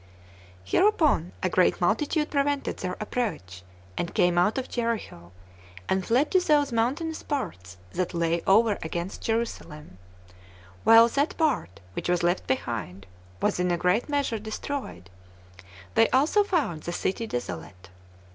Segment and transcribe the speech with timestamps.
[0.65, 0.77] 2.
[0.79, 3.61] Hereupon a great multitude prevented their approach,
[3.95, 5.31] and came out of Jericho,
[5.87, 9.99] and fled to those mountainous parts that lay over against Jerusalem,
[10.83, 13.05] while that part which was left behind
[13.43, 15.11] was in a great measure destroyed;
[15.93, 17.91] they also found the city desolate.